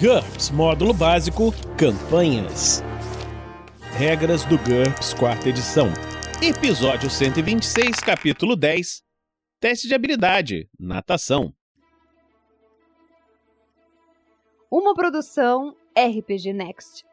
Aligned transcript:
GURPS 0.00 0.50
Módulo 0.50 0.94
Básico 0.94 1.52
Campanhas. 1.76 2.84
Regras 3.96 4.44
do 4.44 4.56
GURPS 4.56 5.12
Quarta 5.12 5.48
Edição. 5.48 5.88
Episódio 6.40 7.10
126, 7.10 7.98
Capítulo 7.98 8.54
10 8.54 9.02
Teste 9.58 9.88
de 9.88 9.94
habilidade 9.96 10.68
Natação. 10.78 11.52
Uma 14.70 14.94
produção 14.94 15.74
RPG 15.98 16.52
Next. 16.52 17.04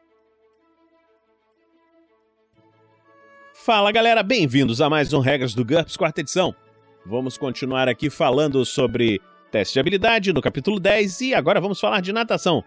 Fala 3.52 3.90
galera, 3.90 4.22
bem-vindos 4.22 4.80
a 4.80 4.88
mais 4.88 5.12
um 5.12 5.18
Regras 5.18 5.54
do 5.54 5.64
GURPS 5.64 5.96
Quarta 5.96 6.20
Edição. 6.20 6.54
Vamos 7.04 7.36
continuar 7.36 7.88
aqui 7.88 8.08
falando 8.08 8.64
sobre 8.64 9.20
teste 9.50 9.74
de 9.74 9.80
habilidade 9.80 10.32
no 10.32 10.40
capítulo 10.40 10.78
10 10.78 11.20
e 11.22 11.34
agora 11.34 11.60
vamos 11.60 11.80
falar 11.80 12.00
de 12.00 12.12
natação. 12.12 12.64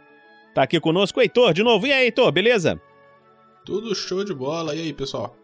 Tá 0.53 0.63
aqui 0.63 0.80
conosco 0.80 1.20
o 1.20 1.21
Heitor 1.21 1.53
de 1.53 1.63
novo. 1.63 1.85
E 1.88 1.91
aí, 1.91 2.05
Heitor, 2.05 2.31
beleza? 2.31 2.81
Tudo 3.66 3.94
show 3.95 4.23
de 4.23 4.34
bola. 4.34 4.76
E 4.76 4.81
aí, 4.81 4.94
pessoal? 4.94 5.35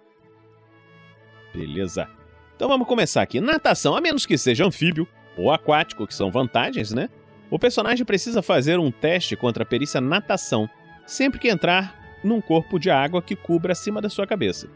Beleza. 1.54 2.10
Então 2.56 2.68
vamos 2.68 2.88
começar 2.88 3.22
aqui. 3.22 3.40
Natação, 3.40 3.96
a 3.96 4.02
menos 4.02 4.26
que 4.26 4.38
seja 4.38 4.66
anfíbio 4.66 5.08
ou 5.38 5.52
aquático, 5.52 6.08
que 6.08 6.16
são 6.16 6.32
vantagens, 6.32 6.92
né? 6.92 7.10
O 7.50 7.60
personagem 7.60 8.06
precisa 8.06 8.42
fazer 8.42 8.80
um 8.80 8.92
teste 8.92 9.36
contra 9.36 9.64
a 9.64 9.66
perícia 9.66 10.02
natação 10.02 10.70
sempre 11.06 11.40
que 11.40 11.48
entrar 11.48 12.20
num 12.24 12.42
corpo 12.42 12.80
de 12.80 12.90
água 12.90 13.22
que 13.22 13.36
cubra 13.36 13.74
acima 13.74 14.02
da 14.02 14.10
sua 14.10 14.26
cabeça. 14.26 14.68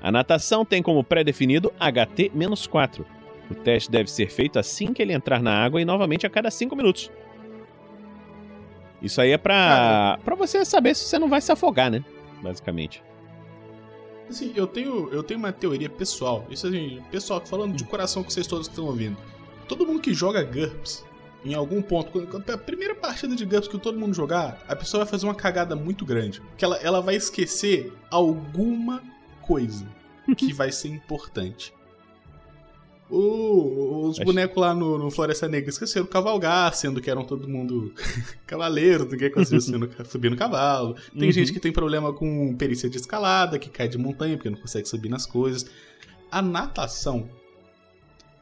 A 0.00 0.12
natação 0.12 0.64
tem 0.64 0.82
como 0.82 1.02
pré-definido 1.02 1.72
HT-4. 1.80 3.04
O 3.50 3.54
teste 3.54 3.90
deve 3.90 4.10
ser 4.10 4.30
feito 4.30 4.58
assim 4.58 4.92
que 4.92 5.00
ele 5.00 5.12
entrar 5.12 5.42
na 5.42 5.52
água 5.52 5.80
e 5.80 5.84
novamente 5.84 6.26
a 6.26 6.30
cada 6.30 6.50
5 6.50 6.76
minutos. 6.76 7.10
Isso 9.00 9.20
aí 9.20 9.30
é 9.30 9.38
pra, 9.38 10.18
pra 10.24 10.34
você 10.34 10.64
saber 10.64 10.94
se 10.94 11.04
você 11.04 11.18
não 11.18 11.28
vai 11.28 11.40
se 11.40 11.52
afogar, 11.52 11.90
né? 11.90 12.04
Basicamente. 12.42 13.02
Assim, 14.28 14.52
eu 14.54 14.66
tenho, 14.66 15.08
eu 15.10 15.22
tenho 15.22 15.38
uma 15.38 15.52
teoria 15.52 15.88
pessoal. 15.88 16.46
Isso 16.50 16.66
assim, 16.66 17.00
pessoal, 17.10 17.40
falando 17.44 17.74
de 17.74 17.84
coração 17.84 18.22
com 18.22 18.30
vocês 18.30 18.46
todos 18.46 18.66
que 18.66 18.72
estão 18.72 18.86
ouvindo. 18.86 19.16
Todo 19.66 19.86
mundo 19.86 20.00
que 20.00 20.12
joga 20.12 20.42
GURPS, 20.42 21.04
em 21.44 21.54
algum 21.54 21.80
ponto, 21.80 22.10
quando, 22.26 22.50
a 22.50 22.58
primeira 22.58 22.94
partida 22.94 23.34
de 23.34 23.44
GURPS 23.44 23.68
que 23.68 23.78
todo 23.78 23.98
mundo 23.98 24.14
jogar, 24.14 24.62
a 24.68 24.76
pessoa 24.76 25.04
vai 25.04 25.10
fazer 25.10 25.26
uma 25.26 25.34
cagada 25.34 25.74
muito 25.74 26.04
grande. 26.04 26.42
Que 26.56 26.64
ela, 26.64 26.76
ela 26.78 27.00
vai 27.00 27.16
esquecer 27.16 27.92
alguma 28.10 29.02
coisa 29.42 29.86
que 30.36 30.52
vai 30.52 30.70
ser 30.70 30.88
importante. 30.88 31.72
O, 33.10 34.08
os 34.08 34.18
bonecos 34.18 34.58
lá 34.58 34.74
no, 34.74 34.98
no, 34.98 35.10
Floresta 35.10 35.48
Negra 35.48 35.70
esqueceram 35.70 36.06
cavalgar, 36.06 36.74
sendo 36.74 37.00
que 37.00 37.10
eram 37.10 37.24
todo 37.24 37.48
mundo 37.48 37.92
cavaleiros, 38.46 39.10
ninguém 39.10 39.30
conseguiu 39.30 39.62
subir 40.04 40.30
no 40.30 40.36
cavalo. 40.36 40.94
Tem 41.18 41.28
uhum. 41.28 41.32
gente 41.32 41.52
que 41.52 41.60
tem 41.60 41.72
problema 41.72 42.12
com 42.12 42.54
perícia 42.56 42.88
de 42.88 42.98
escalada, 42.98 43.58
que 43.58 43.70
cai 43.70 43.88
de 43.88 43.96
montanha 43.96 44.36
porque 44.36 44.50
não 44.50 44.58
consegue 44.58 44.86
subir 44.86 45.08
nas 45.08 45.24
coisas. 45.24 45.70
A 46.30 46.42
natação 46.42 47.30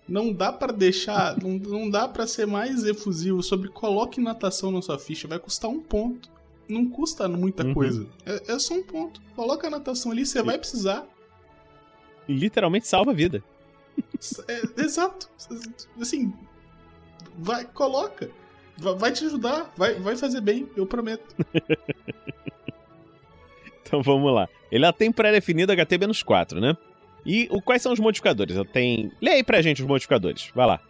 não 0.09 0.33
dá 0.33 0.53
para 0.53 0.73
deixar, 0.73 1.37
não, 1.43 1.51
não 1.51 1.89
dá 1.89 2.09
para 2.09 2.27
ser 2.27 2.47
mais 2.47 2.85
efusivo 2.85 3.45
sobre 3.45 3.69
coloque 3.69 4.21
natação 4.21 4.73
na 4.73 4.83
sua 4.83 4.99
ficha, 4.99 5.29
vai 5.29 5.39
custar 5.39 5.71
um 5.71 5.81
ponto. 5.81 6.29
Não 6.69 6.89
custa 6.89 7.29
muita 7.29 7.65
uhum. 7.65 7.73
coisa. 7.73 8.07
É, 8.25 8.55
é, 8.55 8.59
só 8.59 8.75
um 8.75 8.83
ponto. 8.83 9.23
Coloca 9.37 9.69
a 9.69 9.71
natação 9.71 10.11
ali, 10.11 10.27
você 10.27 10.43
vai 10.43 10.59
precisar. 10.59 11.07
Literalmente 12.29 12.89
salva 12.89 13.13
a 13.13 13.15
vida. 13.15 13.45
É, 14.49 14.83
exato. 14.83 15.29
Assim, 16.01 16.33
vai, 17.39 17.65
coloca. 17.65 18.31
Vai 18.79 19.11
te 19.11 19.25
ajudar, 19.25 19.73
vai, 19.77 19.95
vai 19.95 20.17
fazer 20.17 20.43
bem, 20.43 20.69
eu 20.77 20.87
prometo. 20.87 21.35
então 23.83 24.03
vamos 24.03 24.35
lá. 24.35 24.49
Ele 24.71 24.91
tem 24.93 25.11
pré-definido 25.11 25.73
HT-4, 25.73 26.61
né? 26.61 26.77
E 27.25 27.49
o, 27.51 27.63
quais 27.63 27.83
são 27.83 27.93
os 27.93 27.99
modificadores? 27.99 28.55
Eu 28.55 28.65
tenho. 28.65 29.11
Lê 29.21 29.33
aí 29.33 29.43
pra 29.43 29.63
gente 29.63 29.83
os 29.83 29.89
modificadores. 29.89 30.51
Vai 30.55 30.67
lá. 30.67 30.81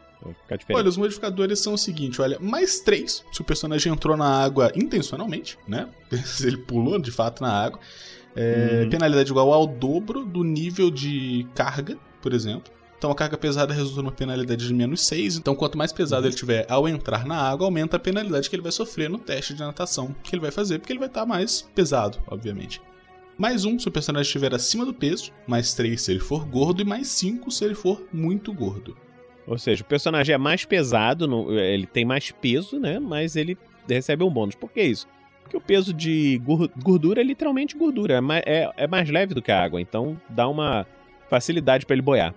Olha, 0.77 0.89
os 0.89 0.97
modificadores 0.97 1.61
são 1.61 1.75
o 1.75 1.79
seguinte, 1.79 2.21
olha, 2.21 2.39
mais 2.41 2.81
três 2.81 3.25
se 3.31 3.41
o 3.41 3.45
personagem 3.45 3.93
entrou 3.93 4.17
na 4.17 4.43
água 4.43 4.73
intencionalmente, 4.75 5.59
né? 5.69 5.89
Se 6.25 6.47
ele 6.49 6.57
pulou 6.57 6.99
de 6.99 7.11
fato 7.11 7.43
na 7.43 7.53
água. 7.53 7.79
É, 8.35 8.83
uhum. 8.83 8.91
Penalidade 8.91 9.31
igual 9.31 9.53
ao 9.53 9.67
dobro 9.67 10.25
do 10.25 10.43
nível 10.43 10.91
de 10.91 11.47
carga, 11.55 11.97
por 12.21 12.35
exemplo. 12.35 12.73
Então 12.99 13.11
a 13.11 13.15
carga 13.15 13.37
pesada 13.37 13.75
resulta 13.75 14.03
numa 14.03 14.13
penalidade 14.13 14.67
de 14.67 14.75
menos 14.75 15.07
6. 15.07 15.37
Então, 15.37 15.55
quanto 15.55 15.77
mais 15.77 15.93
pesado 15.93 16.27
ele 16.27 16.35
tiver 16.35 16.67
ao 16.69 16.89
entrar 16.89 17.27
na 17.27 17.37
água, 17.37 17.67
aumenta 17.67 17.97
a 17.97 18.01
penalidade 18.01 18.49
que 18.49 18.57
ele 18.57 18.63
vai 18.63 18.73
sofrer 18.73 19.11
no 19.11 19.19
teste 19.19 19.55
de 19.55 19.61
natação 19.61 20.15
que 20.23 20.35
ele 20.35 20.43
vai 20.43 20.51
fazer, 20.51 20.79
porque 20.79 20.93
ele 20.93 20.99
vai 20.99 21.09
estar 21.09 21.27
mais 21.27 21.63
pesado, 21.75 22.19
obviamente. 22.27 22.81
Mais 23.39 23.67
um 23.67 23.79
se 23.79 23.87
o 23.87 23.93
personagem 23.93 24.27
estiver 24.29 24.55
acima 24.55 24.87
do 24.87 24.95
peso, 24.95 25.31
mais 25.47 25.75
3 25.75 26.01
se 26.01 26.11
ele 26.11 26.21
for 26.21 26.47
gordo, 26.47 26.81
e 26.81 26.85
mais 26.85 27.09
5 27.09 27.51
se 27.51 27.65
ele 27.65 27.75
for 27.75 28.03
muito 28.11 28.53
gordo. 28.53 28.97
Ou 29.47 29.59
seja, 29.59 29.83
o 29.83 29.87
personagem 29.87 30.35
é 30.35 30.39
mais 30.39 30.65
pesado, 30.65 31.53
ele 31.53 31.87
tem 31.87 32.05
mais 32.05 32.33
peso, 32.33 32.81
né? 32.81 32.99
Mas 32.99 33.37
ele 33.37 33.57
recebe 33.87 34.25
um 34.25 34.31
bônus. 34.31 34.55
Por 34.55 34.73
que 34.73 34.83
isso? 34.83 35.07
Porque 35.43 35.57
o 35.57 35.61
peso 35.61 35.93
de 35.93 36.41
gordura 36.83 37.21
é 37.21 37.25
literalmente 37.25 37.77
gordura, 37.77 38.15
é, 38.15 38.21
é, 38.45 38.71
é 38.77 38.87
mais 38.89 39.09
leve 39.09 39.33
do 39.33 39.43
que 39.43 39.53
a 39.53 39.63
água, 39.63 39.81
então 39.81 40.21
dá 40.29 40.49
uma 40.49 40.85
facilidade 41.29 41.87
para 41.87 41.95
ele 41.95 42.03
boiar. 42.03 42.35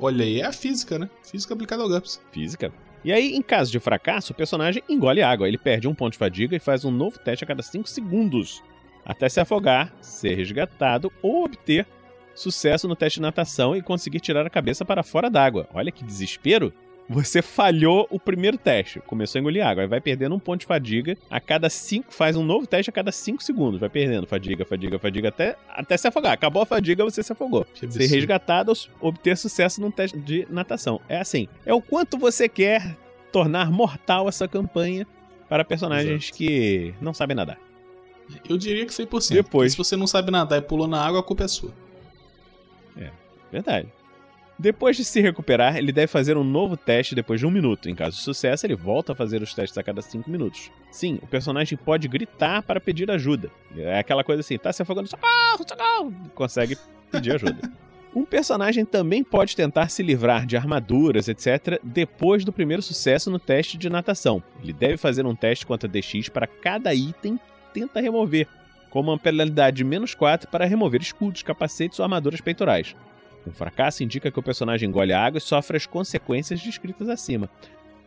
Olha 0.00 0.24
aí, 0.24 0.40
é 0.40 0.46
a 0.46 0.52
física, 0.52 0.98
né? 0.98 1.10
Física 1.22 1.52
aplicada 1.52 1.82
ao 1.82 1.88
GURPS. 1.88 2.20
Física. 2.32 2.72
E 3.04 3.12
aí, 3.12 3.34
em 3.34 3.42
caso 3.42 3.70
de 3.70 3.78
fracasso, 3.78 4.32
o 4.32 4.36
personagem 4.36 4.82
engole 4.88 5.22
água. 5.22 5.46
Ele 5.46 5.58
perde 5.58 5.86
um 5.86 5.94
ponto 5.94 6.12
de 6.12 6.18
fadiga 6.18 6.56
e 6.56 6.60
faz 6.60 6.84
um 6.84 6.90
novo 6.90 7.18
teste 7.18 7.44
a 7.44 7.46
cada 7.46 7.62
5 7.62 7.88
segundos. 7.88 8.62
Até 9.04 9.28
se 9.28 9.40
afogar, 9.40 9.92
ser 10.00 10.34
resgatado 10.34 11.12
ou 11.22 11.44
obter 11.44 11.86
sucesso 12.34 12.88
no 12.88 12.96
teste 12.96 13.18
de 13.18 13.22
natação 13.22 13.76
e 13.76 13.82
conseguir 13.82 14.20
tirar 14.20 14.46
a 14.46 14.50
cabeça 14.50 14.84
para 14.84 15.02
fora 15.02 15.30
d'água. 15.30 15.68
Olha 15.74 15.92
que 15.92 16.04
desespero! 16.04 16.72
Você 17.12 17.42
falhou 17.42 18.06
o 18.08 18.20
primeiro 18.20 18.56
teste, 18.56 19.00
começou 19.00 19.36
a 19.36 19.40
engolir 19.40 19.66
água, 19.66 19.82
aí 19.82 19.88
vai 19.88 20.00
perdendo 20.00 20.32
um 20.32 20.38
ponto 20.38 20.60
de 20.60 20.66
fadiga 20.66 21.18
a 21.28 21.40
cada 21.40 21.68
5, 21.68 22.14
faz 22.14 22.36
um 22.36 22.44
novo 22.44 22.68
teste 22.68 22.88
a 22.88 22.92
cada 22.92 23.10
5 23.10 23.42
segundos, 23.42 23.80
vai 23.80 23.88
perdendo 23.88 24.28
fadiga, 24.28 24.64
fadiga, 24.64 24.96
fadiga, 24.96 25.28
até, 25.28 25.56
até 25.70 25.96
se 25.96 26.06
afogar. 26.06 26.32
Acabou 26.32 26.62
a 26.62 26.66
fadiga, 26.66 27.02
você 27.02 27.20
se 27.20 27.32
afogou. 27.32 27.66
Ser 27.74 28.06
resgatado, 28.06 28.72
obter 29.00 29.36
sucesso 29.36 29.80
num 29.80 29.90
teste 29.90 30.16
de 30.20 30.46
natação. 30.48 31.00
É 31.08 31.18
assim, 31.18 31.48
é 31.66 31.74
o 31.74 31.82
quanto 31.82 32.16
você 32.16 32.48
quer 32.48 32.96
tornar 33.32 33.72
mortal 33.72 34.28
essa 34.28 34.46
campanha 34.46 35.04
para 35.48 35.64
personagens 35.64 36.26
Exato. 36.26 36.38
que 36.38 36.94
não 37.00 37.12
sabem 37.12 37.34
nadar. 37.34 37.58
Eu 38.48 38.56
diria 38.56 38.86
que 38.86 38.92
100%. 38.92 39.32
Depois. 39.32 39.72
se 39.72 39.78
você 39.78 39.96
não 39.96 40.06
sabe 40.06 40.30
nadar 40.30 40.58
e 40.58 40.62
pulou 40.62 40.86
na 40.86 41.04
água, 41.04 41.18
a 41.18 41.24
culpa 41.24 41.42
é 41.42 41.48
sua. 41.48 41.74
É, 42.96 43.10
verdade. 43.50 43.88
Depois 44.60 44.94
de 44.94 45.06
se 45.06 45.22
recuperar, 45.22 45.78
ele 45.78 45.90
deve 45.90 46.06
fazer 46.06 46.36
um 46.36 46.44
novo 46.44 46.76
teste 46.76 47.14
depois 47.14 47.40
de 47.40 47.46
um 47.46 47.50
minuto. 47.50 47.88
Em 47.88 47.94
caso 47.94 48.18
de 48.18 48.22
sucesso, 48.22 48.66
ele 48.66 48.76
volta 48.76 49.12
a 49.12 49.14
fazer 49.14 49.40
os 49.40 49.54
testes 49.54 49.78
a 49.78 49.82
cada 49.82 50.02
cinco 50.02 50.30
minutos. 50.30 50.70
Sim, 50.90 51.18
o 51.22 51.26
personagem 51.26 51.78
pode 51.78 52.06
gritar 52.06 52.62
para 52.62 52.78
pedir 52.78 53.10
ajuda. 53.10 53.50
É 53.74 53.98
aquela 53.98 54.22
coisa 54.22 54.40
assim, 54.40 54.58
tá 54.58 54.70
se 54.70 54.82
afogando, 54.82 55.08
socorro, 55.08 55.64
socorro, 55.66 56.14
consegue 56.34 56.76
pedir 57.10 57.36
ajuda. 57.36 57.58
Um 58.12 58.24
personagem 58.24 58.84
também 58.84 59.22
pode 59.22 59.54
tentar 59.54 59.88
se 59.88 60.02
livrar 60.02 60.44
de 60.44 60.56
armaduras, 60.56 61.28
etc., 61.28 61.78
depois 61.80 62.44
do 62.44 62.52
primeiro 62.52 62.82
sucesso 62.82 63.30
no 63.30 63.38
teste 63.38 63.78
de 63.78 63.88
natação. 63.88 64.42
Ele 64.60 64.72
deve 64.72 64.96
fazer 64.96 65.24
um 65.24 65.34
teste 65.36 65.64
contra 65.64 65.88
DX 65.88 66.28
para 66.28 66.48
cada 66.48 66.92
item 66.92 67.36
que 67.36 67.72
tenta 67.72 68.00
remover, 68.00 68.48
com 68.90 68.98
uma 68.98 69.16
penalidade 69.16 69.76
de 69.76 69.84
menos 69.84 70.12
4 70.12 70.50
para 70.50 70.64
remover 70.64 71.00
escudos, 71.00 71.44
capacetes 71.44 72.00
ou 72.00 72.02
armaduras 72.02 72.40
peitorais. 72.40 72.96
Um 73.46 73.52
fracasso 73.52 74.02
indica 74.02 74.30
que 74.30 74.38
o 74.38 74.42
personagem 74.42 74.88
engole 74.88 75.12
água 75.12 75.38
e 75.38 75.40
sofre 75.40 75.76
as 75.76 75.86
consequências 75.86 76.60
descritas 76.60 77.08
acima. 77.08 77.48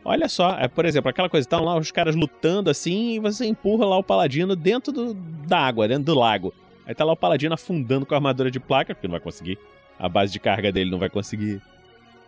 Olha 0.04 0.28
só, 0.28 0.58
é, 0.58 0.68
por 0.68 0.84
exemplo, 0.84 1.08
aquela 1.08 1.30
coisa, 1.30 1.46
estão 1.46 1.64
lá 1.64 1.76
os 1.76 1.90
caras 1.90 2.14
lutando 2.14 2.68
assim 2.68 3.14
e 3.14 3.18
você 3.18 3.46
empurra 3.46 3.86
lá 3.86 3.96
o 3.96 4.02
paladino 4.02 4.54
dentro 4.54 4.92
do, 4.92 5.14
da 5.14 5.58
água, 5.58 5.88
dentro 5.88 6.04
do 6.04 6.14
lago. 6.14 6.52
Aí 6.86 6.94
tá 6.94 7.04
lá 7.04 7.12
o 7.12 7.16
paladino 7.16 7.54
afundando 7.54 8.04
com 8.04 8.14
a 8.14 8.18
armadura 8.18 8.50
de 8.50 8.60
placa, 8.60 8.94
porque 8.94 9.08
não 9.08 9.12
vai 9.12 9.20
conseguir. 9.20 9.58
A 9.98 10.08
base 10.08 10.32
de 10.32 10.40
carga 10.40 10.70
dele 10.70 10.90
não 10.90 10.98
vai 10.98 11.08
conseguir 11.08 11.62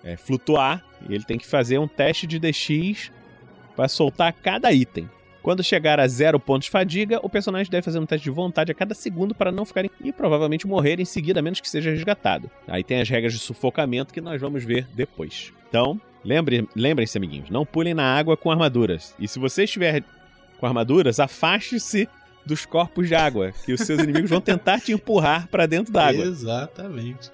é, 0.02 0.16
flutuar. 0.16 0.82
E 1.08 1.14
ele 1.14 1.24
tem 1.24 1.36
que 1.36 1.46
fazer 1.46 1.78
um 1.78 1.86
teste 1.86 2.26
de 2.26 2.38
DX 2.38 3.10
para 3.74 3.88
soltar 3.88 4.32
cada 4.32 4.72
item. 4.72 5.10
Quando 5.46 5.62
chegar 5.62 6.00
a 6.00 6.08
zero 6.08 6.40
pontos 6.40 6.64
de 6.64 6.72
fadiga, 6.72 7.20
o 7.22 7.28
personagem 7.28 7.70
deve 7.70 7.84
fazer 7.84 8.00
um 8.00 8.04
teste 8.04 8.24
de 8.24 8.30
vontade 8.30 8.72
a 8.72 8.74
cada 8.74 8.96
segundo 8.96 9.32
para 9.32 9.52
não 9.52 9.64
ficar 9.64 9.84
e 10.02 10.12
provavelmente 10.12 10.66
morrer 10.66 10.98
em 10.98 11.04
seguida, 11.04 11.38
a 11.38 11.42
menos 11.42 11.60
que 11.60 11.70
seja 11.70 11.88
resgatado. 11.88 12.50
Aí 12.66 12.82
tem 12.82 13.00
as 13.00 13.08
regras 13.08 13.32
de 13.32 13.38
sufocamento 13.38 14.12
que 14.12 14.20
nós 14.20 14.40
vamos 14.40 14.64
ver 14.64 14.88
depois. 14.92 15.52
Então, 15.68 16.00
lembrem-se, 16.24 17.16
amiguinhos, 17.16 17.48
não 17.48 17.64
pulem 17.64 17.94
na 17.94 18.02
água 18.02 18.36
com 18.36 18.50
armaduras. 18.50 19.14
E 19.20 19.28
se 19.28 19.38
você 19.38 19.62
estiver 19.62 20.02
com 20.58 20.66
armaduras, 20.66 21.20
afaste-se 21.20 22.08
dos 22.44 22.66
corpos 22.66 23.06
de 23.06 23.14
água, 23.14 23.52
que 23.64 23.72
os 23.72 23.82
seus 23.82 24.02
inimigos 24.02 24.28
vão 24.28 24.40
tentar 24.40 24.80
te 24.80 24.90
empurrar 24.90 25.46
para 25.46 25.66
dentro 25.66 25.92
da 25.92 26.08
água. 26.08 26.24
Exatamente. 26.26 27.30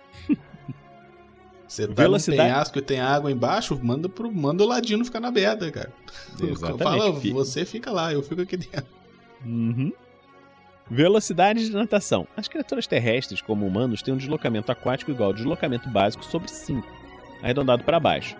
Você 1.72 1.88
tá 1.88 2.02
Velocidade... 2.02 2.42
num 2.42 2.48
penhasco 2.48 2.78
e 2.78 2.82
tem 2.82 3.00
água 3.00 3.32
embaixo, 3.32 3.80
manda, 3.82 4.06
pro, 4.06 4.30
manda 4.30 4.62
o 4.62 4.66
ladino 4.66 5.02
ficar 5.06 5.20
na 5.20 5.30
beada, 5.30 5.70
cara. 5.70 5.90
Exatamente. 6.38 6.82
Fala, 6.82 7.12
você 7.32 7.64
fica 7.64 7.90
lá, 7.90 8.12
eu 8.12 8.22
fico 8.22 8.42
aqui 8.42 8.58
dentro. 8.58 8.84
Uhum. 9.42 9.90
Velocidade 10.90 11.64
de 11.64 11.72
natação. 11.72 12.28
As 12.36 12.46
criaturas 12.46 12.86
terrestres, 12.86 13.40
como 13.40 13.66
humanos, 13.66 14.02
têm 14.02 14.12
um 14.12 14.19
deslocamento 14.19 14.70
aquático 14.70 15.10
igual 15.10 15.30
ao 15.30 15.34
deslocamento 15.34 15.88
básico 15.88 16.22
sobre 16.26 16.50
5, 16.50 16.86
arredondado 17.42 17.84
para 17.84 17.98
baixo. 17.98 18.36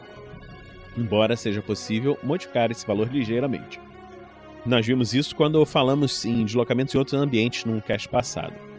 Embora 0.94 1.34
seja 1.34 1.62
possível 1.62 2.19
modificar 2.23 2.70
esse 2.70 2.87
valor 2.87 3.11
ligeiramente. 3.11 3.81
Nós 4.67 4.84
vimos 4.84 5.14
isso 5.14 5.34
quando 5.34 5.64
falamos 5.64 6.23
em 6.26 6.44
deslocamentos 6.44 6.94
em 6.94 6.99
outros 6.99 7.19
ambientes 7.19 7.64
num 7.64 7.81
cast 7.81 8.06
passado. 8.11 8.71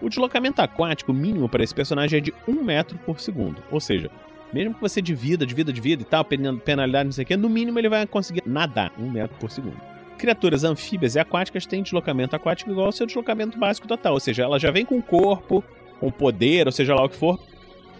O 0.00 0.08
deslocamento 0.08 0.60
aquático 0.60 1.12
mínimo 1.12 1.48
para 1.48 1.62
esse 1.62 1.74
personagem 1.74 2.18
é 2.18 2.20
de 2.20 2.34
1 2.46 2.62
metro 2.62 2.98
por 2.98 3.20
segundo, 3.20 3.62
ou 3.70 3.80
seja, 3.80 4.10
mesmo 4.52 4.74
que 4.74 4.80
você 4.80 5.00
divida, 5.00 5.46
divida, 5.46 5.72
divida 5.72 6.02
e 6.02 6.04
tal, 6.04 6.24
penalidade, 6.24 7.04
não 7.04 7.12
sei 7.12 7.24
o 7.24 7.26
que, 7.26 7.36
no 7.36 7.48
mínimo 7.48 7.78
ele 7.78 7.88
vai 7.88 8.06
conseguir 8.06 8.42
nadar 8.46 8.92
1 8.98 9.10
metro 9.10 9.36
por 9.38 9.50
segundo. 9.50 9.80
Criaturas 10.18 10.62
anfíbias 10.62 11.14
e 11.14 11.18
aquáticas 11.18 11.66
têm 11.66 11.82
deslocamento 11.82 12.36
aquático 12.36 12.70
igual 12.70 12.86
ao 12.86 12.92
seu 12.92 13.06
deslocamento 13.06 13.58
básico 13.58 13.88
total, 13.88 14.14
ou 14.14 14.20
seja, 14.20 14.44
ela 14.44 14.58
já 14.58 14.70
vem 14.70 14.84
com 14.84 14.98
o 14.98 15.02
corpo, 15.02 15.64
com 15.98 16.10
poder, 16.10 16.66
ou 16.66 16.72
seja 16.72 16.94
lá 16.94 17.04
o 17.04 17.08
que 17.08 17.16
for, 17.16 17.38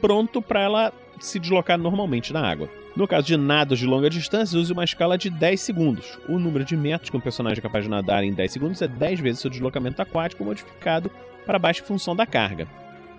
pronto 0.00 0.41
para 0.41 0.61
ela 0.61 0.93
se 1.19 1.38
deslocar 1.38 1.79
normalmente 1.79 2.32
na 2.32 2.46
água. 2.46 2.69
No 2.96 3.08
caso 3.08 3.26
de 3.26 3.37
nados 3.37 3.81
de 3.81 3.87
longa 3.87 4.08
distância, 4.08 4.58
use 4.58 4.73
uma 4.73 4.85
escala 4.85 5.19
de 5.19 5.29
10 5.29 5.61
segundos. 5.61 6.19
O 6.29 6.38
número 6.38 6.64
de 6.64 6.76
metros 6.76 7.11
que 7.11 7.17
um 7.17 7.20
personagem 7.20 7.58
é 7.58 7.62
capaz 7.62 7.85
de 7.85 7.91
nadar 7.91 8.23
em 8.23 8.32
10 8.32 8.52
segundos 8.52 8.82
é 8.82 8.87
10 8.87 9.20
vezes 9.20 9.41
seu 9.41 9.50
deslocamento 9.50 10.00
aquático 10.00 10.44
modificado 10.44 11.11
para 11.44 11.58
baixa 11.58 11.82
função 11.82 12.14
da 12.14 12.25
carga. 12.25 12.69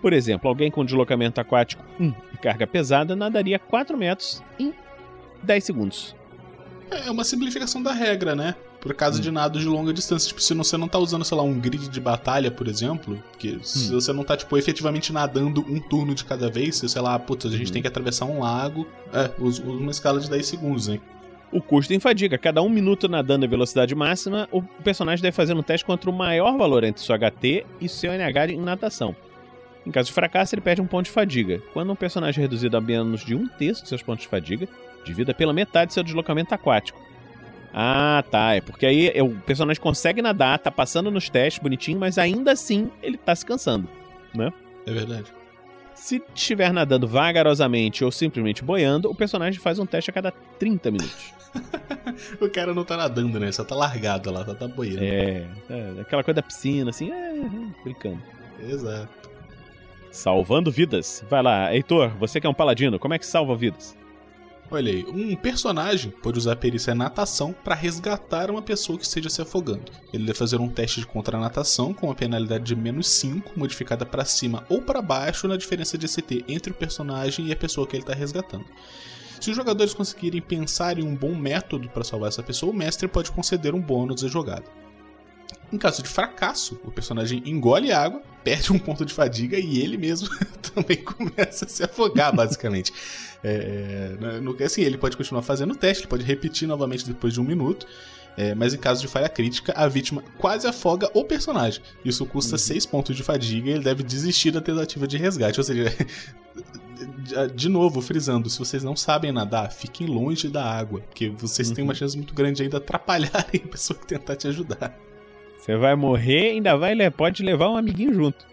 Por 0.02 0.14
exemplo, 0.14 0.48
alguém 0.48 0.72
com 0.72 0.86
deslocamento 0.86 1.42
aquático 1.42 1.84
1 2.00 2.14
e 2.34 2.38
carga 2.38 2.66
pesada 2.66 3.16
nadaria 3.16 3.60
4 3.60 3.98
metros 3.98 4.42
em 4.58 4.74
10 5.44 5.64
segundos. 5.64 6.16
É 6.90 7.12
uma 7.12 7.24
simplificação 7.24 7.84
da 7.84 7.92
regra, 7.92 8.34
né? 8.34 8.56
Por 8.86 8.94
causa 8.94 9.18
hum. 9.18 9.22
de 9.22 9.32
nados 9.32 9.64
de 9.64 9.68
longa 9.68 9.92
distância. 9.92 10.28
Tipo, 10.28 10.40
se 10.40 10.54
você 10.54 10.78
não 10.78 10.88
tá 10.88 11.00
usando, 11.00 11.26
sei 11.26 11.36
lá, 11.36 11.42
um 11.42 11.60
grid 11.60 11.90
de 11.90 12.00
batalha, 12.00 12.52
por 12.52 12.68
exemplo, 12.68 13.20
que 13.40 13.58
se 13.64 13.92
hum. 13.92 14.00
você 14.00 14.14
não 14.14 14.24
tá, 14.24 14.38
tipo, 14.38 14.56
efetivamente 14.56 15.12
nadando 15.12 15.66
um 15.68 15.80
turno 15.80 16.14
de 16.14 16.24
cada 16.24 16.52
vez, 16.52 16.76
se, 16.76 16.88
sei 16.88 17.02
lá, 17.02 17.18
putz, 17.18 17.48
a 17.48 17.50
gente 17.50 17.72
hum. 17.72 17.74
tem 17.74 17.82
que 17.82 17.88
atravessar 17.88 18.26
um 18.26 18.42
lago, 18.42 18.88
é, 19.12 19.32
usa 19.40 19.64
uma 19.64 19.90
escala 19.90 20.20
de 20.20 20.30
10 20.30 20.46
segundos, 20.46 20.88
hein? 20.88 21.02
O 21.52 21.60
custo 21.60 21.94
em 21.96 22.00
fadiga. 22.00 22.38
Cada 22.38 22.62
um 22.62 22.70
minuto 22.70 23.08
nadando 23.08 23.44
em 23.44 23.50
velocidade 23.50 23.96
máxima, 23.96 24.48
o 24.52 24.62
personagem 24.62 25.24
deve 25.24 25.36
fazer 25.36 25.56
um 25.56 25.64
teste 25.64 25.84
contra 25.84 26.08
o 26.08 26.14
maior 26.14 26.56
valor 26.56 26.84
entre 26.84 27.02
seu 27.02 27.18
HT 27.18 27.66
e 27.82 27.90
seu 27.90 28.12
NH 28.14 28.52
em 28.52 28.62
natação. 28.62 29.16
Em 29.84 29.90
caso 29.90 30.10
de 30.10 30.14
fracasso, 30.14 30.54
ele 30.54 30.62
perde 30.62 30.82
um 30.82 30.88
ponto 30.88 31.06
de 31.06 31.12
fadiga. 31.12 31.60
Quando 31.74 31.92
um 31.92 31.96
personagem 31.96 32.40
é 32.40 32.44
reduzido 32.44 32.78
a 32.78 32.82
menos 32.82 33.26
de 33.26 33.34
um 33.34 33.48
terço 33.48 33.82
de 33.82 33.90
seus 33.90 34.04
pontos 34.04 34.26
de 34.26 34.28
fadiga, 34.28 34.68
divida 35.04 35.34
pela 35.34 35.54
metade 35.54 35.92
seu 35.92 36.04
deslocamento 36.04 36.54
aquático. 36.54 37.00
Ah, 37.78 38.24
tá. 38.32 38.56
É 38.56 38.62
porque 38.62 38.86
aí 38.86 39.12
é, 39.14 39.22
o 39.22 39.36
personagem 39.42 39.82
consegue 39.82 40.22
nadar, 40.22 40.58
tá 40.58 40.72
passando 40.72 41.12
nos 41.12 41.28
testes 41.28 41.62
bonitinho, 41.62 42.00
mas 42.00 42.18
ainda 42.18 42.54
assim 42.54 42.90
ele 43.04 43.18
tá 43.18 43.36
se 43.36 43.46
cansando, 43.46 43.90
né? 44.34 44.54
É 44.88 44.94
verdade. 44.94 45.26
Se 45.94 46.24
estiver 46.34 46.72
nadando 46.72 47.06
vagarosamente 47.06 48.06
ou 48.06 48.12
simplesmente 48.12 48.64
boiando, 48.64 49.10
o 49.10 49.16
personagem 49.16 49.60
faz 49.60 49.78
um 49.78 49.86
teste 49.86 50.10
a 50.10 50.14
cada 50.14 50.32
30 50.32 50.90
minutos. 50.90 51.34
o 52.40 52.50
cara 52.50 52.74
não 52.74 52.86
tá 52.86 52.96
nadando, 52.96 53.40
né? 53.42 53.52
Só 53.52 53.66
tá 53.66 53.76
largado 53.76 54.32
lá, 54.32 54.46
só 54.46 54.54
tá 54.54 54.70
boiando. 54.70 55.04
É, 55.04 55.46
é 55.70 56.02
aquela 56.02 56.24
coisa 56.24 56.36
da 56.36 56.42
piscina, 56.42 56.90
assim, 56.90 57.12
é, 57.12 57.34
brincando. 57.84 58.22
Exato. 58.60 59.30
Salvando 60.12 60.72
vidas. 60.72 61.26
Vai 61.30 61.44
lá, 61.44 61.74
Heitor, 61.76 62.10
você 62.18 62.40
que 62.40 62.48
é 62.48 62.50
um 62.50 62.54
paladino, 62.54 62.98
como 62.98 63.14
é 63.14 63.20
que 63.20 63.26
salva 63.26 63.54
vidas? 63.54 63.98
Olha 64.72 64.92
aí, 64.92 65.06
um 65.08 65.36
personagem 65.36 66.12
pode 66.12 66.40
usar 66.40 66.54
a 66.54 66.56
perícia 66.56 66.96
natação 66.96 67.54
para 67.64 67.76
resgatar 67.76 68.50
uma 68.50 68.64
pessoa 68.64 68.98
que 68.98 69.06
esteja 69.06 69.30
se 69.30 69.40
afogando. 69.40 69.92
Ele 70.12 70.26
deve 70.26 70.38
fazer 70.38 70.60
um 70.60 70.68
teste 70.68 71.00
de 71.00 71.06
contra-natação 71.06 71.94
com 71.94 72.08
uma 72.08 72.16
penalidade 72.16 72.64
de 72.64 72.76
menos 72.76 73.08
5, 73.08 73.52
modificada 73.56 74.08
para 74.08 74.26
cima 74.26 74.66
ou 74.68 74.82
para 74.82 75.04
baixo 75.04 75.48
na 75.48 75.56
diferença 75.56 76.00
de 76.00 76.08
CT 76.08 76.46
entre 76.48 76.72
o 76.72 76.76
personagem 76.76 77.46
e 77.48 77.52
a 77.52 77.56
pessoa 77.56 77.86
que 77.86 77.96
ele 77.96 78.02
está 78.04 78.16
resgatando. 78.16 78.66
Se 79.40 79.52
os 79.52 79.56
jogadores 79.56 79.94
conseguirem 79.94 80.42
pensar 80.42 80.98
em 80.98 81.04
um 81.04 81.16
bom 81.16 81.36
método 81.36 81.88
para 81.90 82.04
salvar 82.04 82.30
essa 82.30 82.42
pessoa, 82.42 82.72
o 82.72 82.76
mestre 82.76 83.08
pode 83.08 83.32
conceder 83.32 83.76
um 83.76 83.82
bônus 83.82 84.24
à 84.24 84.28
jogada. 84.28 84.66
Em 85.72 85.78
caso 85.78 86.02
de 86.02 86.10
fracasso, 86.10 86.80
o 86.84 86.92
personagem 86.92 87.42
engole 87.46 87.92
água, 87.92 88.22
perde 88.44 88.72
um 88.72 88.80
ponto 88.80 89.04
de 89.04 89.14
fadiga 89.14 89.58
e 89.58 89.80
ele 89.80 89.98
mesmo 89.98 90.30
também 90.74 90.98
começa 90.98 91.66
a 91.66 91.68
se 91.68 91.84
afogar, 91.84 92.34
basicamente. 92.36 92.94
é, 93.44 94.16
é 94.22 94.40
no, 94.40 94.56
assim, 94.64 94.82
ele 94.82 94.98
pode 94.98 95.18
continuar 95.18 95.42
fazendo 95.42 95.72
o 95.72 95.76
teste, 95.76 96.04
ele 96.04 96.10
pode 96.10 96.24
repetir 96.24 96.68
novamente 96.68 97.06
depois 97.06 97.34
de 97.34 97.42
um 97.42 97.44
minuto. 97.44 97.88
É, 98.38 98.54
mas 98.54 98.74
em 98.74 98.78
caso 98.78 99.02
de 99.02 99.08
falha 99.08 99.30
crítica, 99.30 99.74
a 99.76 99.88
vítima 99.88 100.22
quase 100.38 100.68
afoga 100.68 101.10
o 101.14 101.24
personagem. 101.24 101.82
Isso 102.04 102.26
custa 102.26 102.58
6 102.58 102.84
uhum. 102.84 102.92
pontos 102.92 103.16
de 103.16 103.24
fadiga 103.24 103.70
e 103.70 103.74
ele 103.74 103.84
deve 103.84 104.04
desistir 104.04 104.52
da 104.52 104.60
tentativa 104.60 105.08
de 105.08 105.18
resgate. 105.18 105.58
Ou 105.58 105.64
seja, 105.64 105.96
de 107.56 107.70
novo, 107.70 108.02
frisando, 108.02 108.50
se 108.50 108.60
vocês 108.60 108.84
não 108.84 108.96
sabem 108.96 109.32
nadar, 109.32 109.72
fiquem 109.72 110.08
longe 110.08 110.50
da 110.50 110.66
água, 110.66 111.00
porque 111.02 111.30
vocês 111.30 111.70
uhum. 111.70 111.76
têm 111.76 111.84
uma 111.84 111.94
uhum. 111.94 111.98
chance 111.98 112.18
muito 112.18 112.34
grande 112.34 112.62
ainda 112.62 112.78
de 112.78 112.84
atrapalharem 112.84 113.62
a 113.64 113.68
pessoa 113.68 113.98
que 113.98 114.06
tentar 114.06 114.36
te 114.36 114.48
ajudar. 114.48 114.98
Você 115.58 115.76
vai 115.76 115.96
morrer 115.96 116.52
ainda 116.52 116.76
vai 116.78 116.96
pode 117.12 117.44
levar 117.44 117.70
um 117.70 117.78
amiguinho 117.78 118.14
junto. 118.14 118.46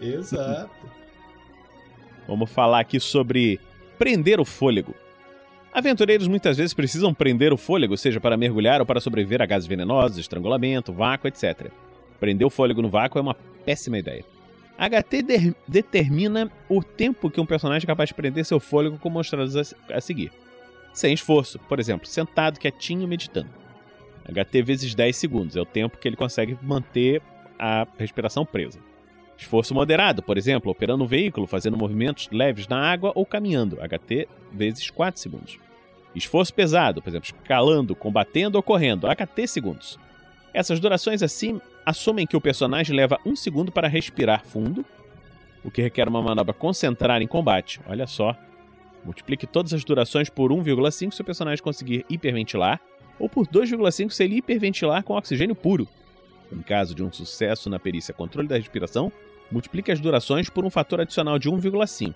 Exato. 0.00 0.70
Vamos 2.26 2.50
falar 2.50 2.80
aqui 2.80 2.98
sobre 2.98 3.60
prender 3.98 4.40
o 4.40 4.44
fôlego. 4.44 4.94
Aventureiros 5.72 6.26
muitas 6.26 6.56
vezes 6.56 6.74
precisam 6.74 7.14
prender 7.14 7.52
o 7.52 7.56
fôlego, 7.56 7.96
seja 7.96 8.20
para 8.20 8.36
mergulhar 8.36 8.80
ou 8.80 8.86
para 8.86 9.00
sobreviver 9.00 9.40
a 9.40 9.46
gases 9.46 9.68
venenosos, 9.68 10.18
estrangulamento, 10.18 10.92
vácuo, 10.92 11.28
etc. 11.28 11.70
Prender 12.18 12.46
o 12.46 12.50
fôlego 12.50 12.82
no 12.82 12.88
vácuo 12.88 13.18
é 13.18 13.22
uma 13.22 13.34
péssima 13.64 13.98
ideia. 13.98 14.24
HT 14.78 15.22
de 15.22 15.54
determina 15.68 16.50
o 16.68 16.82
tempo 16.82 17.30
que 17.30 17.40
um 17.40 17.46
personagem 17.46 17.84
é 17.84 17.86
capaz 17.86 18.08
de 18.08 18.14
prender 18.14 18.44
seu 18.44 18.58
fôlego, 18.58 18.98
como 18.98 19.14
mostrado 19.14 19.52
a, 19.58 19.96
a 19.96 20.00
seguir. 20.00 20.32
Sem 20.92 21.12
esforço, 21.12 21.58
por 21.60 21.78
exemplo, 21.78 22.06
sentado, 22.06 22.58
quietinho, 22.58 23.06
meditando. 23.06 23.59
HT 24.30 24.62
vezes 24.62 24.94
10 24.94 25.16
segundos 25.16 25.56
é 25.56 25.60
o 25.60 25.66
tempo 25.66 25.98
que 25.98 26.08
ele 26.08 26.16
consegue 26.16 26.56
manter 26.62 27.22
a 27.58 27.86
respiração 27.98 28.44
presa. 28.46 28.78
Esforço 29.36 29.74
moderado, 29.74 30.22
por 30.22 30.36
exemplo, 30.36 30.70
operando 30.70 31.04
um 31.04 31.06
veículo, 31.06 31.46
fazendo 31.46 31.76
movimentos 31.76 32.28
leves 32.30 32.68
na 32.68 32.78
água 32.78 33.10
ou 33.14 33.24
caminhando, 33.24 33.76
HT 33.76 34.28
vezes 34.52 34.90
4 34.90 35.20
segundos. 35.20 35.58
Esforço 36.14 36.52
pesado, 36.52 37.00
por 37.00 37.08
exemplo, 37.08 37.26
escalando, 37.26 37.94
combatendo 37.94 38.58
ou 38.58 38.62
correndo, 38.62 39.06
HT 39.06 39.46
segundos. 39.46 39.98
Essas 40.52 40.80
durações 40.80 41.22
assim 41.22 41.60
assumem 41.86 42.26
que 42.26 42.36
o 42.36 42.40
personagem 42.40 42.94
leva 42.94 43.18
um 43.24 43.34
segundo 43.34 43.72
para 43.72 43.88
respirar 43.88 44.44
fundo, 44.44 44.84
o 45.64 45.70
que 45.70 45.82
requer 45.82 46.08
uma 46.08 46.22
manobra 46.22 46.52
concentrar 46.52 47.22
em 47.22 47.26
combate. 47.26 47.80
Olha 47.86 48.06
só. 48.06 48.36
Multiplique 49.04 49.46
todas 49.46 49.72
as 49.72 49.84
durações 49.84 50.28
por 50.28 50.50
1,5 50.52 51.12
se 51.12 51.22
o 51.22 51.24
personagem 51.24 51.62
conseguir 51.62 52.04
hiperventilar 52.10 52.80
ou 53.20 53.28
por 53.28 53.46
2,5 53.46 54.10
se 54.10 54.24
ele 54.24 54.36
hiperventilar 54.36 55.04
com 55.04 55.14
oxigênio 55.14 55.54
puro. 55.54 55.86
Em 56.50 56.62
caso 56.62 56.94
de 56.94 57.04
um 57.04 57.12
sucesso 57.12 57.70
na 57.70 57.78
perícia 57.78 58.12
controle 58.12 58.48
da 58.48 58.56
respiração, 58.56 59.12
multiplique 59.52 59.92
as 59.92 60.00
durações 60.00 60.48
por 60.48 60.64
um 60.64 60.70
fator 60.70 61.00
adicional 61.00 61.38
de 61.38 61.48
1,5. 61.48 62.14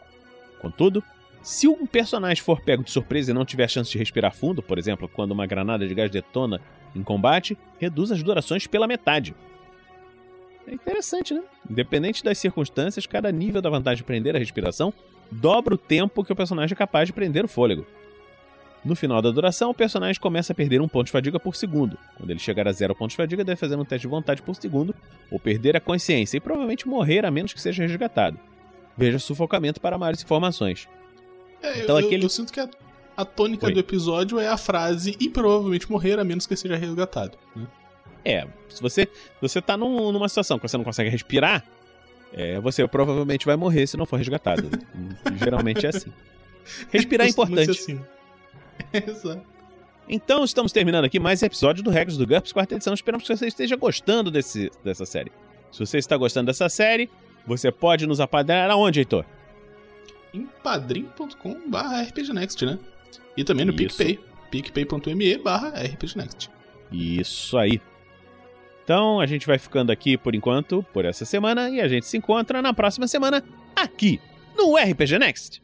Contudo, 0.61 1.05
se 1.43 1.69
um 1.69 1.87
personagem 1.87 2.43
for 2.43 2.61
pego 2.63 2.83
de 2.83 2.91
surpresa 2.91 3.31
e 3.31 3.35
não 3.35 3.45
tiver 3.45 3.69
chance 3.69 3.91
de 3.91 3.99
respirar 3.99 4.35
fundo, 4.35 4.63
por 4.63 4.79
exemplo, 4.79 5.07
quando 5.07 5.33
uma 5.33 5.47
granada 5.47 5.87
de 5.87 5.95
gás 5.95 6.11
detona 6.11 6.61
em 6.97 7.03
combate, 7.03 7.57
reduz 7.79 8.11
as 8.11 8.23
durações 8.23 8.67
pela 8.67 8.89
metade. 8.89 9.35
É 10.67 10.73
interessante, 10.73 11.35
né? 11.35 11.43
Independente 11.69 12.25
das 12.25 12.39
circunstâncias, 12.39 13.07
cada 13.07 13.31
nível 13.31 13.61
da 13.61 13.69
vantagem 13.69 13.99
de 13.99 14.05
prender 14.05 14.35
a 14.35 14.39
respiração 14.39 14.93
dobra 15.31 15.75
o 15.75 15.79
tempo 15.79 16.25
que 16.25 16.33
o 16.33 16.37
personagem 16.37 16.75
é 16.75 16.77
capaz 16.77 17.09
de 17.09 17.13
prender 17.13 17.45
o 17.45 17.49
fôlego. 17.49 17.87
No 18.85 18.95
final 18.95 19.23
da 19.23 19.31
duração, 19.31 19.71
o 19.71 19.75
personagem 19.75 20.21
começa 20.21 20.53
a 20.53 20.57
perder 20.57 20.81
um 20.83 20.89
ponto 20.89 21.07
de 21.07 21.13
fadiga 21.13 21.41
por 21.41 21.57
segundo. 21.57 21.97
Quando 22.17 22.31
ele 22.31 22.39
chegar 22.39 22.69
a 22.69 22.73
zero 22.73 22.95
pontos 22.95 23.13
de 23.13 23.17
fadiga, 23.17 23.43
deve 23.43 23.57
fazer 23.57 23.77
um 23.77 23.85
teste 23.85 24.03
de 24.03 24.11
vontade 24.11 24.43
por 24.43 24.55
segundo, 24.55 24.95
ou 25.31 25.41
perder 25.41 25.75
a 25.75 25.81
consciência 25.81 26.37
e 26.37 26.41
provavelmente 26.41 26.87
morrer 26.87 27.25
a 27.25 27.31
menos 27.31 27.55
que 27.55 27.61
seja 27.61 27.83
resgatado. 27.83 28.39
Veja 28.97 29.19
sufocamento 29.19 29.81
para 29.81 29.97
maiores 29.97 30.23
informações. 30.23 30.87
É, 31.63 31.81
então, 31.81 31.99
eu, 31.99 32.07
aquele... 32.07 32.25
eu, 32.25 32.29
sinto 32.29 32.53
que 32.53 32.61
a, 32.61 32.69
a 33.17 33.25
tônica 33.25 33.67
Oi. 33.67 33.73
do 33.73 33.81
episódio 33.81 34.39
é 34.39 34.49
a 34.49 34.57
frase 34.59 35.17
e 35.19 35.31
provavelmente 35.31 35.91
morrer 35.91 36.19
a 36.19 36.25
menos 36.25 36.47
que 36.47 36.55
seja 36.55 36.77
resgatado. 36.77 37.39
Né? 37.57 37.67
É, 38.23 38.47
se 38.69 38.83
você, 38.83 39.09
você 39.41 39.63
tá 39.63 39.79
num, 39.79 40.13
numa 40.13 40.29
situação 40.29 40.59
que 40.59 40.69
você 40.69 40.77
não 40.77 40.85
consegue 40.85 41.09
respirar, 41.09 41.65
é, 42.35 42.61
você 42.61 42.87
provavelmente 42.87 43.47
vai 43.47 43.57
morrer 43.57 43.87
se 43.87 43.97
não 43.97 44.05
for 44.05 44.17
resgatado. 44.17 44.69
Geralmente 45.37 45.87
é 45.87 45.89
assim. 45.89 46.13
Respirar 46.91 47.27
é 47.27 47.31
importante. 47.31 47.71
Assim. 47.71 48.01
Exato. 48.93 49.55
Então, 50.09 50.45
estamos 50.45 50.71
terminando 50.71 51.05
aqui 51.05 51.19
mais 51.19 51.43
episódio 51.43 51.83
do 51.83 51.91
Regras 51.91 52.17
do 52.17 52.27
GURPS, 52.27 52.53
quarta 52.53 52.75
edição. 52.75 52.93
Esperamos 52.93 53.27
que 53.27 53.35
você 53.35 53.47
esteja 53.47 53.75
gostando 53.77 54.31
desse, 54.31 54.71
dessa 54.83 55.07
série. 55.07 55.33
Se 55.73 55.79
você 55.79 55.99
está 55.99 56.17
gostando 56.17 56.47
dessa 56.47 56.69
série, 56.69 57.11
você 57.47 57.73
pode 57.73 58.07
nos 58.07 58.21
apadrinhar 58.21 58.71
aonde, 58.71 59.01
Heitor? 59.01 59.25
Em 60.33 60.47
padrim.com.br 60.63 61.79
rpgnext, 62.09 62.63
né? 62.67 62.79
E 63.37 63.45
também 63.45 63.65
no 63.65 63.73
Isso. 63.73 63.97
PicPay, 63.97 64.21
picpay.me 64.51 65.39
barra 65.39 65.71
rpgnext. 65.71 66.51
Isso 66.93 67.57
aí. 67.57 67.81
Então 68.85 69.19
a 69.19 69.27
gente 69.27 69.47
vai 69.47 69.59
ficando 69.59 69.91
aqui 69.91 70.19
por 70.19 70.35
enquanto, 70.35 70.85
por 70.93 71.07
essa 71.07 71.25
semana, 71.25 71.71
e 71.71 71.81
a 71.81 71.89
gente 71.89 72.07
se 72.07 72.19
encontra 72.19 72.61
na 72.61 72.75
próxima 72.75 73.09
semana 73.09 73.43
aqui 73.75 74.21
no 74.55 74.77
RPG 74.77 75.19
Next. 75.19 75.64